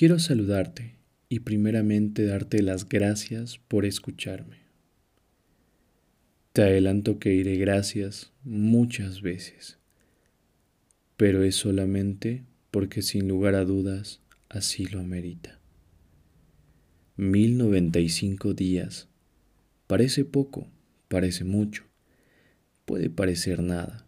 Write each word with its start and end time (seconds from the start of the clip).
Quiero 0.00 0.18
saludarte 0.18 0.96
y 1.28 1.40
primeramente 1.40 2.24
darte 2.24 2.62
las 2.62 2.88
gracias 2.88 3.58
por 3.58 3.84
escucharme. 3.84 4.56
Te 6.54 6.62
adelanto 6.62 7.18
que 7.18 7.28
diré 7.28 7.56
gracias 7.56 8.32
muchas 8.42 9.20
veces, 9.20 9.76
pero 11.18 11.42
es 11.42 11.56
solamente 11.56 12.44
porque 12.70 13.02
sin 13.02 13.28
lugar 13.28 13.54
a 13.54 13.66
dudas 13.66 14.22
así 14.48 14.86
lo 14.86 15.00
amerita. 15.00 15.60
1095 17.18 18.54
días. 18.54 19.06
Parece 19.86 20.24
poco, 20.24 20.66
parece 21.08 21.44
mucho, 21.44 21.84
puede 22.86 23.10
parecer 23.10 23.62
nada, 23.62 24.06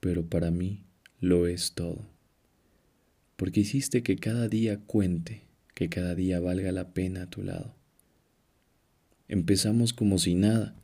pero 0.00 0.26
para 0.26 0.50
mí 0.50 0.84
lo 1.20 1.46
es 1.46 1.74
todo. 1.74 2.11
Porque 3.42 3.58
hiciste 3.58 4.04
que 4.04 4.14
cada 4.14 4.46
día 4.46 4.78
cuente, 4.78 5.42
que 5.74 5.88
cada 5.88 6.14
día 6.14 6.38
valga 6.38 6.70
la 6.70 6.94
pena 6.94 7.24
a 7.24 7.26
tu 7.28 7.42
lado. 7.42 7.74
Empezamos 9.26 9.92
como 9.92 10.20
si 10.20 10.36
nada, 10.36 10.76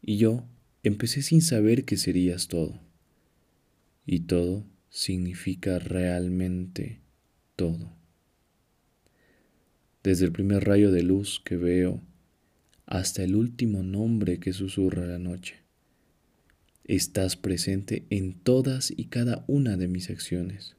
y 0.00 0.16
yo 0.16 0.46
empecé 0.82 1.20
sin 1.20 1.42
saber 1.42 1.84
que 1.84 1.98
serías 1.98 2.48
todo. 2.48 2.80
Y 4.06 4.20
todo 4.20 4.64
significa 4.88 5.78
realmente 5.78 7.02
todo 7.54 7.92
desde 10.02 10.24
el 10.24 10.32
primer 10.32 10.64
rayo 10.64 10.90
de 10.90 11.02
luz 11.02 11.42
que 11.44 11.58
veo 11.58 12.00
hasta 12.86 13.24
el 13.24 13.36
último 13.36 13.82
nombre 13.82 14.40
que 14.40 14.54
susurra 14.54 15.04
la 15.04 15.18
noche. 15.18 15.56
Estás 16.84 17.36
presente 17.36 18.06
en 18.08 18.32
todas 18.32 18.90
y 18.90 19.04
cada 19.08 19.44
una 19.48 19.76
de 19.76 19.88
mis 19.88 20.08
acciones 20.08 20.76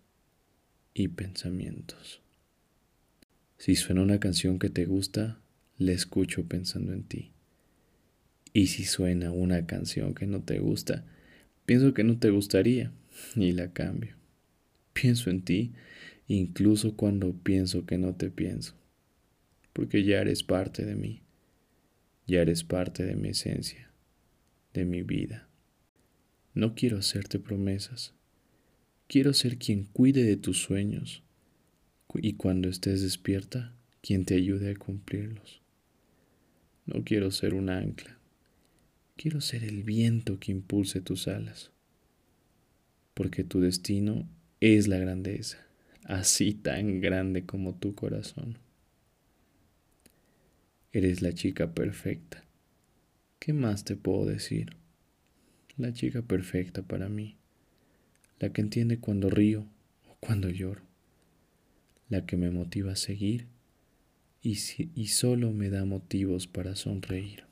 y 0.93 1.09
pensamientos. 1.09 2.21
Si 3.57 3.75
suena 3.75 4.01
una 4.01 4.19
canción 4.19 4.59
que 4.59 4.69
te 4.69 4.85
gusta, 4.85 5.39
la 5.77 5.91
escucho 5.91 6.45
pensando 6.47 6.93
en 6.93 7.03
ti. 7.03 7.31
Y 8.53 8.67
si 8.67 8.85
suena 8.85 9.31
una 9.31 9.65
canción 9.65 10.13
que 10.13 10.27
no 10.27 10.41
te 10.43 10.59
gusta, 10.59 11.05
pienso 11.65 11.93
que 11.93 12.03
no 12.03 12.19
te 12.19 12.29
gustaría 12.29 12.91
y 13.35 13.51
la 13.53 13.73
cambio. 13.73 14.15
Pienso 14.93 15.29
en 15.29 15.41
ti 15.41 15.73
incluso 16.27 16.95
cuando 16.95 17.33
pienso 17.33 17.85
que 17.85 17.97
no 17.97 18.15
te 18.15 18.29
pienso 18.29 18.75
porque 19.73 20.03
ya 20.03 20.21
eres 20.21 20.43
parte 20.43 20.85
de 20.85 20.95
mí, 20.95 21.23
ya 22.27 22.41
eres 22.41 22.63
parte 22.63 23.03
de 23.03 23.15
mi 23.15 23.29
esencia, 23.29 23.91
de 24.73 24.85
mi 24.85 25.01
vida. 25.01 25.49
No 26.53 26.75
quiero 26.75 26.99
hacerte 26.99 27.39
promesas, 27.39 28.13
quiero 29.13 29.31
ser 29.35 29.59
quien 29.59 29.83
cuide 29.83 30.23
de 30.23 30.37
tus 30.37 30.57
sueños 30.57 31.21
y 32.15 32.33
cuando 32.33 32.67
estés 32.67 33.03
despierta, 33.03 33.75
quien 34.01 34.25
te 34.25 34.33
ayude 34.33 34.71
a 34.71 34.75
cumplirlos. 34.75 35.61
No 36.87 37.03
quiero 37.03 37.29
ser 37.29 37.53
un 37.53 37.69
ancla, 37.69 38.17
quiero 39.15 39.39
ser 39.39 39.65
el 39.65 39.83
viento 39.83 40.39
que 40.39 40.51
impulse 40.51 40.99
tus 40.99 41.27
alas, 41.27 41.69
porque 43.13 43.43
tu 43.43 43.61
destino 43.61 44.27
es 44.59 44.87
la 44.87 44.97
grandeza, 44.97 45.59
así 46.05 46.55
tan 46.55 46.99
grande 46.99 47.45
como 47.45 47.75
tu 47.75 47.93
corazón. 47.93 48.57
Eres 50.91 51.21
la 51.21 51.33
chica 51.33 51.75
perfecta. 51.75 52.43
¿Qué 53.37 53.53
más 53.53 53.83
te 53.83 53.95
puedo 53.95 54.25
decir? 54.25 54.75
La 55.77 55.93
chica 55.93 56.23
perfecta 56.23 56.81
para 56.81 57.09
mí. 57.09 57.37
La 58.43 58.51
que 58.51 58.59
entiende 58.59 58.99
cuando 58.99 59.29
río 59.29 59.65
o 60.09 60.17
cuando 60.19 60.49
lloro. 60.49 60.81
La 62.09 62.25
que 62.25 62.35
me 62.35 62.51
motiva 62.51 62.91
a 62.91 62.97
seguir 62.97 63.47
y, 64.41 64.57
y 64.95 65.07
solo 65.07 65.53
me 65.53 65.69
da 65.69 65.85
motivos 65.85 66.45
para 66.45 66.75
sonreír. 66.75 67.45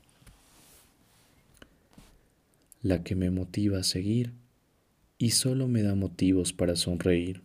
La 2.82 3.02
que 3.02 3.14
me 3.14 3.30
motiva 3.30 3.78
a 3.78 3.84
seguir 3.84 4.34
y 5.16 5.30
solo 5.30 5.66
me 5.66 5.82
da 5.82 5.94
motivos 5.94 6.52
para 6.52 6.76
sonreír. 6.76 7.40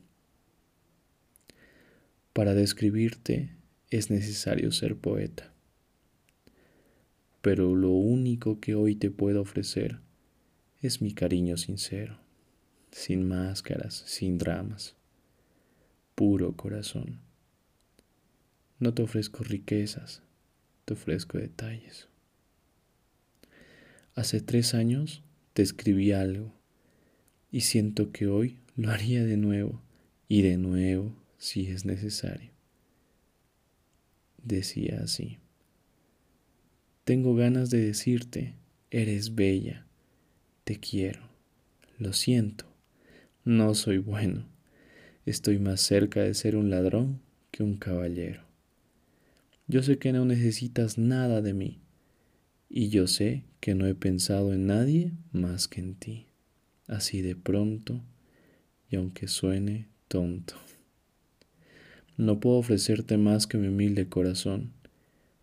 Para 2.33 2.53
describirte 2.53 3.51
es 3.89 4.09
necesario 4.09 4.73
ser 4.73 4.97
poeta 4.97 5.53
pero 7.41 7.77
lo 7.77 7.91
único 7.91 8.59
que 8.59 8.75
hoy 8.75 8.95
te 8.95 9.09
puedo 9.09 9.39
ofrecer 9.39 9.99
es 10.81 11.01
mi 11.01 11.13
cariño 11.13 11.55
sincero, 11.55 12.19
sin 12.91 13.27
máscaras, 13.27 14.03
sin 14.05 14.37
dramas, 14.37 14.95
puro 16.15 16.55
corazón. 16.55 17.19
No 18.79 18.93
te 18.93 19.03
ofrezco 19.03 19.43
riquezas, 19.43 20.21
te 20.85 20.93
ofrezco 20.93 21.37
detalles. 21.37 22.07
Hace 24.15 24.41
tres 24.41 24.73
años 24.73 25.23
te 25.53 25.61
escribí 25.61 26.11
algo 26.11 26.53
y 27.51 27.61
siento 27.61 28.11
que 28.11 28.27
hoy 28.27 28.59
lo 28.75 28.91
haría 28.91 29.23
de 29.23 29.37
nuevo 29.37 29.81
y 30.27 30.41
de 30.41 30.57
nuevo 30.57 31.15
si 31.37 31.67
es 31.67 31.85
necesario. 31.85 32.51
Decía 34.43 35.01
así. 35.03 35.39
Tengo 37.03 37.35
ganas 37.35 37.69
de 37.69 37.79
decirte, 37.79 38.53
eres 38.91 39.35
bella, 39.35 39.87
te 40.63 40.79
quiero, 40.79 41.21
lo 41.97 42.13
siento, 42.13 42.65
no 43.47 43.75
soy 43.75 43.97
bueno, 43.97 44.45
estoy 45.25 45.57
más 45.57 45.79
cerca 45.79 46.21
de 46.21 46.33
ser 46.33 46.57
un 46.57 46.69
ladrón 46.69 47.21
que 47.49 47.63
un 47.63 47.77
caballero. 47.77 48.41
Yo 49.67 49.81
sé 49.83 49.99
que 49.99 50.11
no 50.11 50.25
necesitas 50.25 50.97
nada 50.97 51.41
de 51.41 51.53
mí, 51.53 51.79
y 52.67 52.89
yo 52.89 53.07
sé 53.07 53.45
que 53.61 53.73
no 53.73 53.87
he 53.87 53.95
pensado 53.95 54.51
en 54.51 54.67
nadie 54.67 55.13
más 55.31 55.69
que 55.69 55.79
en 55.79 55.95
ti, 55.95 56.25
así 56.87 57.21
de 57.21 57.37
pronto, 57.37 58.03
y 58.89 58.97
aunque 58.97 59.29
suene 59.29 59.87
tonto. 60.09 60.55
No 62.17 62.41
puedo 62.41 62.57
ofrecerte 62.57 63.15
más 63.15 63.47
que 63.47 63.57
mi 63.57 63.69
humilde 63.69 64.09
corazón, 64.09 64.73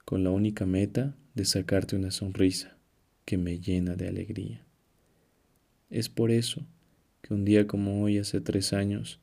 con 0.04 0.24
la 0.24 0.30
única 0.30 0.66
meta 0.66 1.16
de 1.34 1.46
sacarte 1.46 1.96
una 1.96 2.10
sonrisa 2.10 2.76
que 3.24 3.38
me 3.38 3.60
llena 3.60 3.96
de 3.96 4.08
alegría. 4.08 4.62
Es 5.88 6.10
por 6.10 6.30
eso 6.30 6.66
que 7.24 7.32
un 7.32 7.46
día 7.46 7.66
como 7.66 8.02
hoy, 8.02 8.18
hace 8.18 8.42
tres 8.42 8.74
años, 8.74 9.18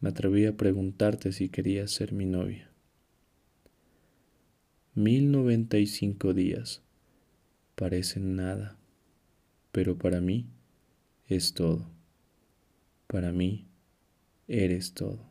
me 0.00 0.08
atreví 0.08 0.46
a 0.46 0.56
preguntarte 0.56 1.30
si 1.30 1.48
querías 1.48 1.92
ser 1.92 2.12
mi 2.12 2.26
novia. 2.26 2.68
Mil 4.94 5.30
noventa 5.30 5.78
y 5.78 5.86
cinco 5.86 6.34
días 6.34 6.82
parecen 7.76 8.34
nada, 8.34 8.76
pero 9.70 9.96
para 9.96 10.20
mí 10.20 10.48
es 11.28 11.54
todo. 11.54 11.88
Para 13.06 13.30
mí 13.30 13.68
eres 14.48 14.92
todo. 14.92 15.29